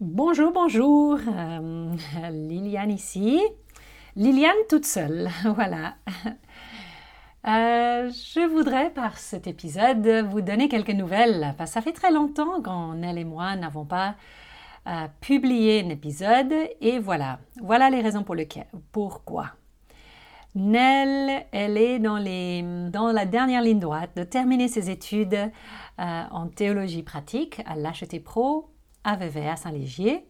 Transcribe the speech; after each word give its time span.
Bonjour, 0.00 0.52
bonjour, 0.52 1.18
euh, 1.26 1.92
Liliane 2.30 2.92
ici. 2.92 3.42
Liliane 4.14 4.54
toute 4.68 4.84
seule, 4.84 5.28
voilà. 5.56 5.96
Euh, 7.44 8.08
je 8.08 8.46
voudrais 8.48 8.90
par 8.90 9.18
cet 9.18 9.48
épisode 9.48 10.06
vous 10.30 10.40
donner 10.40 10.68
quelques 10.68 10.90
nouvelles, 10.90 11.52
ça 11.66 11.80
fait 11.80 11.90
très 11.90 12.12
longtemps 12.12 12.62
qu'Nell 12.62 13.18
et 13.18 13.24
moi 13.24 13.56
n'avons 13.56 13.84
pas 13.84 14.14
euh, 14.86 15.08
publié 15.20 15.82
un 15.84 15.88
épisode, 15.88 16.54
et 16.80 17.00
voilà, 17.00 17.40
voilà 17.60 17.90
les 17.90 18.00
raisons 18.00 18.22
pour 18.22 18.36
lesquelles, 18.36 18.68
pourquoi. 18.92 19.46
Nell, 20.54 21.44
elle 21.50 21.76
est 21.76 21.98
dans, 21.98 22.22
dans 22.88 23.10
la 23.10 23.26
dernière 23.26 23.62
ligne 23.62 23.80
droite 23.80 24.10
de 24.14 24.22
terminer 24.22 24.68
ses 24.68 24.90
études 24.90 25.50
en 25.98 26.46
théologie 26.46 27.02
pratique 27.02 27.60
à 27.66 27.74
l'HET 27.74 28.20
Pro 28.20 28.70
à 29.08 29.16
Vevey, 29.16 29.48
à 29.48 29.56
Saint-Légier. 29.56 30.26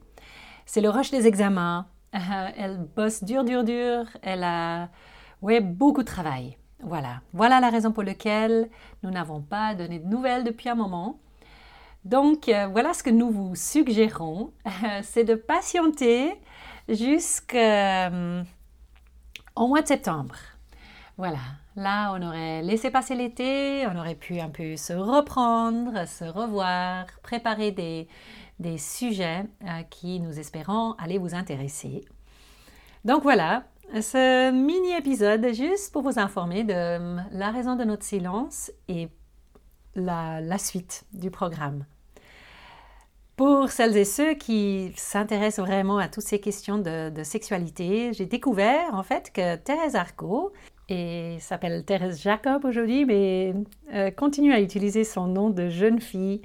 C'est 0.64 0.80
le 0.80 0.88
rush 0.88 1.10
des 1.10 1.26
examens. 1.26 1.86
elle 2.12 2.78
bosse 2.94 3.24
dur, 3.24 3.42
dur, 3.42 3.64
dur. 3.64 4.04
Elle 4.22 4.44
a 4.44 4.88
ouais, 5.42 5.60
beaucoup 5.60 6.02
de 6.02 6.06
travail. 6.06 6.56
Voilà. 6.80 7.22
Voilà 7.32 7.58
la 7.58 7.70
raison 7.70 7.90
pour 7.90 8.04
laquelle 8.04 8.70
nous 9.02 9.10
n'avons 9.10 9.40
pas 9.40 9.74
donné 9.74 9.98
de 9.98 10.06
nouvelles 10.06 10.44
depuis 10.44 10.68
un 10.68 10.76
moment. 10.76 11.18
Donc, 12.04 12.48
euh, 12.48 12.68
voilà 12.68 12.94
ce 12.94 13.02
que 13.02 13.10
nous 13.10 13.30
vous 13.30 13.56
suggérons. 13.56 14.52
c'est 15.02 15.24
de 15.24 15.34
patienter 15.34 16.40
jusqu'au 16.88 17.56
euh, 17.56 18.44
mois 19.56 19.82
de 19.82 19.88
septembre. 19.88 20.36
Voilà. 21.18 21.38
Là, 21.74 22.12
on 22.14 22.22
aurait 22.22 22.62
laissé 22.62 22.90
passer 22.90 23.16
l'été, 23.16 23.84
on 23.88 23.98
aurait 23.98 24.14
pu 24.14 24.38
un 24.38 24.50
peu 24.50 24.76
se 24.76 24.92
reprendre, 24.92 26.06
se 26.06 26.24
revoir, 26.24 27.06
préparer 27.22 27.72
des, 27.72 28.78
sujets 28.78 29.44
euh, 29.64 29.82
qui, 29.90 30.20
nous 30.20 30.38
espérons, 30.38 30.92
allaient 30.92 31.18
vous 31.18 31.34
intéresser. 31.34 32.04
Donc 33.04 33.24
voilà, 33.24 33.64
ce 33.94 34.52
mini-épisode 34.52 35.52
juste 35.54 35.92
pour 35.92 36.02
vous 36.02 36.20
informer 36.20 36.62
de 36.62 37.16
la 37.32 37.50
raison 37.50 37.74
de 37.74 37.82
notre 37.82 38.04
silence 38.04 38.70
et 38.86 39.08
la, 39.96 40.58
suite 40.58 41.04
du 41.12 41.32
programme. 41.32 41.84
Pour 43.34 43.70
celles 43.70 43.96
et 43.96 44.04
ceux 44.04 44.34
qui 44.34 44.92
s'intéressent 44.96 45.64
vraiment 45.66 45.98
à 45.98 46.08
toutes 46.08 46.24
ces 46.24 46.40
questions 46.40 46.78
de, 46.78 47.22
sexualité, 47.24 48.12
j'ai 48.12 48.26
découvert 48.26 48.94
en 48.94 49.02
fait 49.02 49.32
que 49.32 49.56
Thérèse 49.56 49.96
Arco, 49.96 50.52
et 50.88 51.36
s'appelle 51.40 51.84
Thérèse 51.84 52.22
Jacob 52.22 52.64
aujourd'hui, 52.64 53.04
mais 53.04 53.54
euh, 53.92 54.10
continue 54.10 54.52
à 54.52 54.60
utiliser 54.60 55.04
son 55.04 55.26
nom 55.26 55.50
de 55.50 55.68
jeune 55.68 56.00
fille 56.00 56.40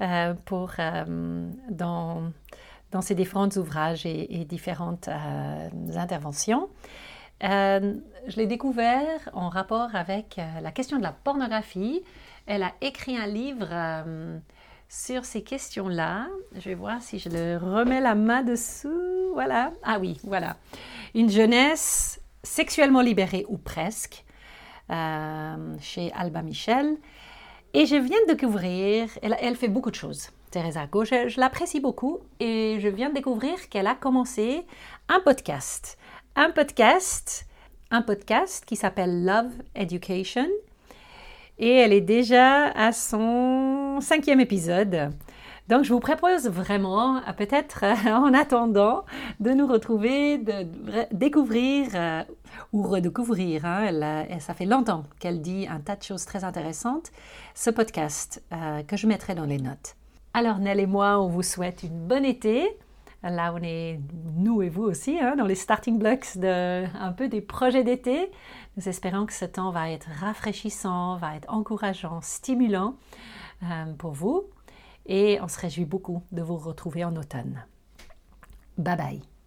euh, 0.00 0.34
pour, 0.44 0.72
euh, 0.78 1.50
dans, 1.70 2.30
dans 2.92 3.00
ses 3.02 3.14
différents 3.14 3.48
ouvrages 3.56 4.06
et, 4.06 4.44
différentes 4.44 5.08
interventions. 5.96 6.68
je 7.42 8.36
l'ai 8.36 8.46
découvert 8.46 9.28
en 9.32 9.48
rapport 9.48 9.94
avec 9.94 10.40
la 10.62 10.70
question 10.70 10.98
de 10.98 11.02
la 11.02 11.12
pornographie. 11.12 12.02
Elle 12.46 12.62
a 12.62 12.72
écrit 12.80 13.16
un 13.16 13.26
livre 13.26 13.68
sur 14.88 15.24
ces 15.24 15.42
questions-là. 15.42 16.28
Je 16.54 16.68
vais 16.68 16.74
voir 16.74 17.02
si 17.02 17.18
je 17.18 17.28
le 17.28 17.56
remets 17.56 18.00
la 18.00 18.14
main 18.14 18.42
dessous. 18.42 19.32
Voilà. 19.34 19.72
Ah 19.82 19.98
oui, 20.00 20.18
voilà. 20.24 20.56
Une 21.14 21.30
jeunesse 21.30 22.20
sexuellement 22.48 23.00
libérée 23.00 23.44
ou 23.48 23.58
presque, 23.58 24.24
chez 24.88 26.12
Alba 26.14 26.42
Michel. 26.42 26.96
Et 27.74 27.84
je 27.84 27.96
viens 27.96 28.18
de 28.26 28.32
découvrir, 28.32 29.08
elle, 29.22 29.54
fait 29.54 29.68
beaucoup 29.68 29.90
de 29.90 29.94
choses, 29.94 30.30
Teresa 30.50 30.86
Gauche, 30.86 31.10
je, 31.10 31.38
l'apprécie 31.38 31.80
beaucoup 31.80 32.20
et 32.40 32.78
je 32.80 32.88
viens 32.88 33.10
de 33.10 33.14
découvrir 33.14 33.68
qu'elle 33.68 33.86
a 33.86 33.94
commencé 33.94 34.62
un 35.08 35.20
podcast. 35.20 35.98
Un 36.34 36.50
podcast, 36.50 37.46
un 37.90 38.00
podcast 38.00 38.64
qui 38.64 38.76
s'appelle 38.76 39.24
Love 39.24 39.52
Education 39.74 40.46
et 41.58 41.70
elle 41.70 41.92
est 41.92 42.00
déjà 42.00 42.68
à 42.70 42.92
son 42.92 43.98
cinquième 44.00 44.40
épisode. 44.40 45.12
Donc, 45.68 45.84
je 45.84 45.92
vous 45.92 46.00
propose 46.00 46.48
vraiment, 46.48 47.20
peut-être 47.36 47.84
en 48.06 48.32
attendant, 48.32 49.04
de 49.38 49.50
nous 49.50 49.66
retrouver, 49.66 50.38
de 50.38 50.66
découvrir 51.12 51.90
euh, 51.94 52.22
ou 52.72 52.82
redécouvrir. 52.82 53.66
Hein, 53.66 53.90
ça 54.40 54.54
fait 54.54 54.64
longtemps 54.64 55.04
qu'elle 55.18 55.42
dit 55.42 55.66
un 55.68 55.80
tas 55.80 55.96
de 55.96 56.02
choses 56.02 56.24
très 56.24 56.42
intéressantes. 56.42 57.10
Ce 57.54 57.68
podcast 57.68 58.42
euh, 58.52 58.82
que 58.82 58.96
je 58.96 59.06
mettrai 59.06 59.34
dans 59.34 59.44
les 59.44 59.58
notes. 59.58 59.94
Alors, 60.32 60.58
Nell 60.58 60.80
et 60.80 60.86
moi, 60.86 61.20
on 61.20 61.28
vous 61.28 61.42
souhaite 61.42 61.82
une 61.82 62.06
bonne 62.06 62.24
été. 62.24 62.66
Là, 63.22 63.52
on 63.54 63.62
est, 63.62 64.00
nous 64.36 64.62
et 64.62 64.70
vous 64.70 64.84
aussi, 64.84 65.18
hein, 65.20 65.34
dans 65.36 65.44
les 65.44 65.56
starting 65.56 65.98
blocks 65.98 66.38
de 66.38 66.84
un 66.98 67.12
peu 67.12 67.28
des 67.28 67.42
projets 67.42 67.84
d'été. 67.84 68.30
Nous 68.78 68.88
espérons 68.88 69.26
que 69.26 69.32
ce 69.34 69.44
temps 69.44 69.70
va 69.70 69.90
être 69.90 70.08
rafraîchissant, 70.18 71.16
va 71.16 71.36
être 71.36 71.52
encourageant, 71.52 72.20
stimulant 72.22 72.94
euh, 73.64 73.92
pour 73.98 74.12
vous 74.12 74.46
et 75.08 75.40
on 75.40 75.48
se 75.48 75.58
réjouit 75.58 75.84
beaucoup 75.84 76.22
de 76.30 76.42
vous 76.42 76.56
retrouver 76.56 77.04
en 77.04 77.16
automne. 77.16 77.64
Bye 78.76 78.96
bye 78.96 79.37